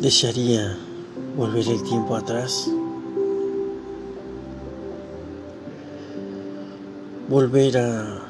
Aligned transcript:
Desearía 0.00 0.78
volver 1.36 1.68
el 1.68 1.82
tiempo 1.82 2.16
atrás, 2.16 2.70
volver 7.28 7.76
a 7.76 8.22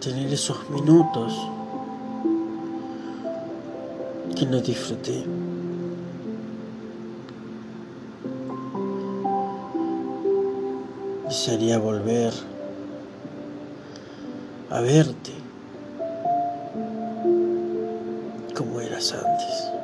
tener 0.00 0.30
esos 0.30 0.68
minutos 0.68 1.32
que 4.36 4.44
no 4.44 4.60
disfruté. 4.60 5.24
Desearía 11.24 11.78
volver 11.78 12.34
a 14.68 14.80
verte 14.82 15.32
como 18.54 18.82
eras 18.82 19.14
antes. 19.14 19.77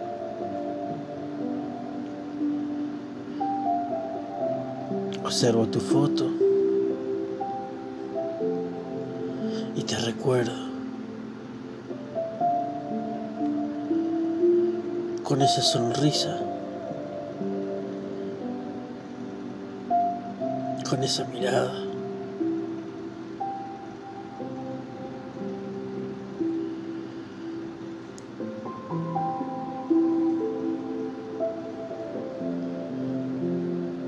Observo 5.24 5.66
tu 5.66 5.80
foto 5.80 6.30
y 9.74 9.82
te 9.82 9.96
recuerdo 9.96 10.52
con 15.22 15.40
esa 15.40 15.62
sonrisa, 15.62 16.38
con 20.88 21.02
esa 21.02 21.24
mirada. 21.24 21.72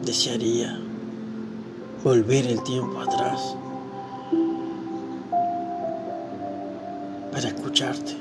Desearía 0.05 0.86
volver 2.07 2.47
el 2.47 2.63
tiempo 2.63 3.01
atrás 3.01 3.57
para 7.33 7.49
escucharte. 7.49 8.17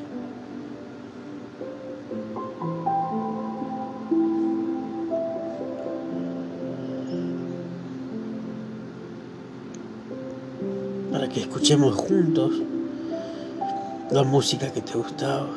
Para 11.12 11.30
que 11.30 11.42
escuchemos 11.42 11.94
juntos 11.94 12.54
la 14.10 14.24
música 14.24 14.74
que 14.74 14.82
te 14.82 14.98
gustaba. 14.98 15.50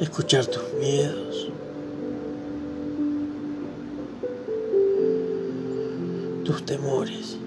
Escuchar 0.00 0.46
tus 0.46 0.72
miedos. 0.80 1.52
Tus 6.52 6.66
temores, 6.66 7.38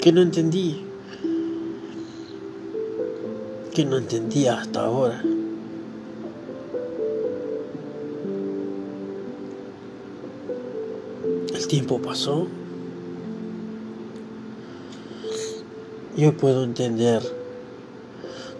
que 0.00 0.12
no 0.12 0.22
entendí, 0.22 0.84
que 3.74 3.84
no 3.84 3.98
entendía 3.98 4.60
hasta 4.60 4.82
ahora. 4.82 5.20
El 11.52 11.66
tiempo 11.66 12.00
pasó 12.00 12.46
y 16.16 16.26
hoy 16.26 16.30
puedo 16.30 16.62
entender 16.62 17.22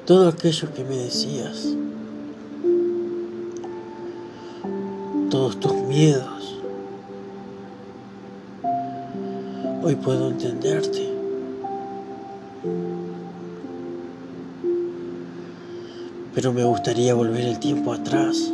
todo 0.06 0.26
aquello 0.26 0.74
que 0.74 0.82
me 0.82 0.96
decías, 0.96 1.68
todos 5.30 5.60
tus 5.60 5.74
miedos 5.74 6.57
Hoy 9.88 9.96
puedo 9.96 10.28
entenderte. 10.28 11.08
Pero 16.34 16.52
me 16.52 16.62
gustaría 16.62 17.14
volver 17.14 17.40
el 17.40 17.58
tiempo 17.58 17.94
atrás. 17.94 18.52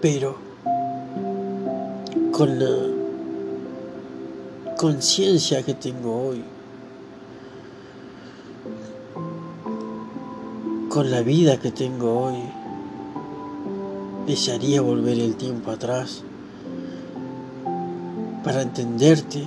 Pero 0.00 0.36
con 2.30 2.56
la 2.60 2.76
conciencia 4.76 5.64
que 5.64 5.74
tengo 5.74 6.28
hoy, 6.28 6.44
con 10.88 11.10
la 11.10 11.22
vida 11.22 11.58
que 11.58 11.72
tengo 11.72 12.26
hoy, 12.26 12.59
desearía 14.30 14.80
volver 14.80 15.18
el 15.18 15.34
tiempo 15.34 15.72
atrás 15.72 16.22
para 18.44 18.62
entenderte 18.62 19.42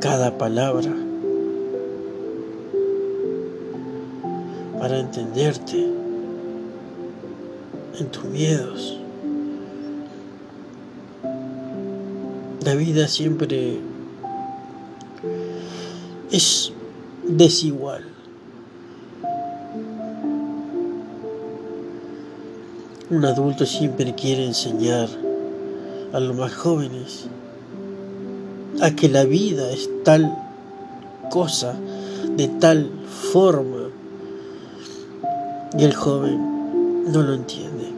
cada 0.00 0.38
palabra, 0.38 0.90
para 4.78 5.00
entenderte 5.00 5.86
en 7.98 8.06
tus 8.10 8.24
miedos. 8.24 8.98
La 12.64 12.74
vida 12.74 13.06
siempre 13.06 13.80
es 16.30 16.72
desigual. 17.26 18.17
Un 23.10 23.24
adulto 23.24 23.64
siempre 23.64 24.14
quiere 24.14 24.44
enseñar 24.44 25.08
a 26.12 26.20
los 26.20 26.36
más 26.36 26.54
jóvenes 26.54 27.26
a 28.82 28.90
que 28.90 29.08
la 29.08 29.24
vida 29.24 29.70
es 29.70 29.88
tal 30.04 30.30
cosa, 31.30 31.74
de 32.36 32.48
tal 32.48 32.90
forma, 33.32 33.88
y 35.78 35.84
el 35.84 35.94
joven 35.94 37.10
no 37.10 37.22
lo 37.22 37.32
entiende, 37.32 37.88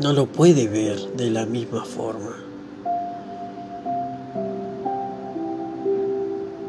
no 0.00 0.14
lo 0.14 0.26
puede 0.26 0.66
ver 0.66 0.98
de 1.16 1.30
la 1.30 1.46
misma 1.46 1.84
forma. 1.84 2.34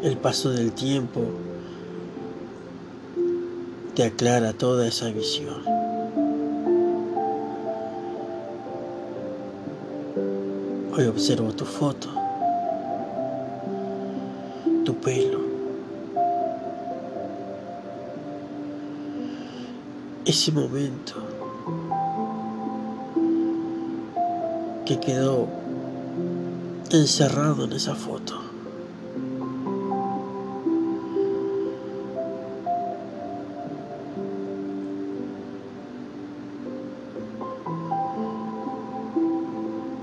El 0.04 0.18
paso 0.18 0.52
del 0.52 0.72
tiempo 0.74 1.22
te 3.96 4.04
aclara 4.04 4.54
toda 4.54 4.88
esa 4.88 5.10
visión. 5.10 5.71
Hoy 10.94 11.06
observo 11.06 11.54
tu 11.54 11.64
foto, 11.64 12.10
tu 14.84 14.94
pelo, 14.96 15.40
ese 20.26 20.52
momento 20.52 21.14
que 24.86 25.00
quedó 25.00 25.48
encerrado 26.92 27.64
en 27.64 27.72
esa 27.72 27.96
foto. 27.96 28.41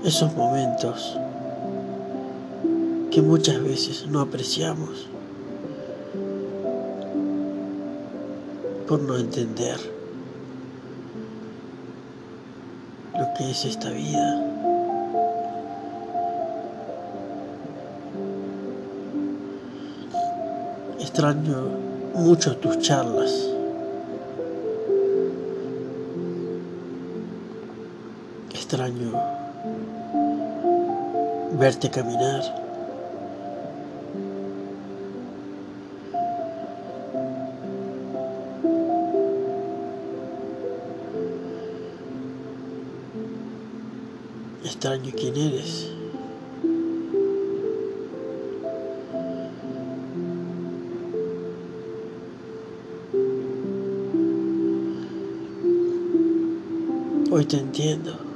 Esos 0.09 0.33
momentos 0.33 1.15
que 3.11 3.21
muchas 3.21 3.61
veces 3.61 4.07
no 4.07 4.21
apreciamos 4.21 5.07
por 8.87 8.99
no 9.01 9.17
entender 9.17 9.77
lo 13.19 13.33
que 13.37 13.51
es 13.51 13.65
esta 13.65 13.91
vida. 13.91 14.45
Extraño 20.99 21.67
mucho 22.15 22.57
tus 22.57 22.79
charlas. 22.79 23.47
Extraño 28.55 29.39
verte 31.59 31.89
caminar. 31.89 32.41
Extraño 44.63 45.11
quién 45.17 45.35
eres. 45.35 45.91
Hoy 57.29 57.45
te 57.45 57.57
entiendo. 57.57 58.28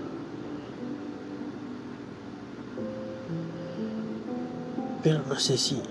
Pero 5.03 5.19
no 5.27 5.37
sé 5.37 5.57
si 5.57 5.81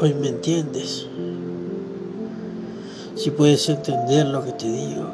hoy 0.00 0.14
me 0.14 0.28
entiendes. 0.28 1.06
Si 3.14 3.30
puedes 3.30 3.68
entender 3.68 4.26
lo 4.26 4.44
que 4.44 4.50
te 4.50 4.66
digo. 4.66 5.04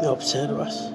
Me 0.00 0.06
observas. 0.06 0.90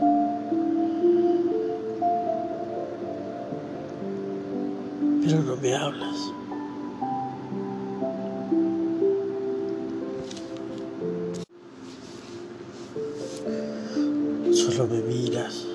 Pero 5.24 5.44
no 5.44 5.58
me 5.58 5.76
hablas. 5.76 6.37
Me 14.78 15.02
miras. 15.02 15.66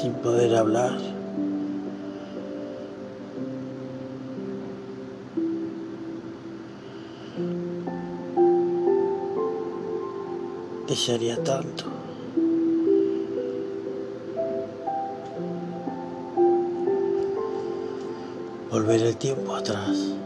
Sin 0.00 0.12
poder 0.22 0.54
hablar. 0.54 0.96
Desearía 10.86 11.42
tanto. 11.42 11.86
Volver 18.70 19.02
el 19.02 19.16
tiempo 19.16 19.56
atrás. 19.56 20.17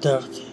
30. 0.00 0.49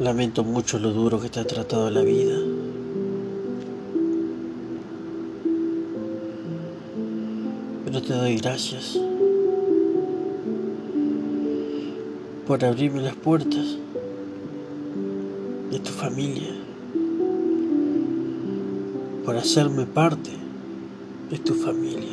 Lamento 0.00 0.44
mucho 0.44 0.78
lo 0.78 0.92
duro 0.92 1.20
que 1.20 1.28
te 1.28 1.40
ha 1.40 1.44
tratado 1.44 1.90
la 1.90 2.02
vida. 2.02 2.38
Pero 7.84 8.02
te 8.02 8.12
doy 8.12 8.36
gracias 8.36 8.96
por 12.46 12.64
abrirme 12.64 13.00
las 13.00 13.16
puertas 13.16 13.76
de 15.72 15.78
tu 15.80 15.90
familia, 15.90 16.54
por 19.24 19.36
hacerme 19.36 19.84
parte 19.84 20.30
de 21.28 21.38
tu 21.38 21.54
familia. 21.54 22.07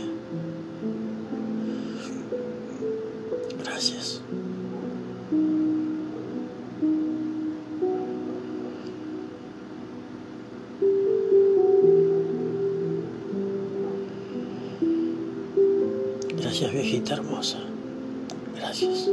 Viejita 16.76 17.14
hermosa. 17.14 17.58
Gracias. 18.56 19.10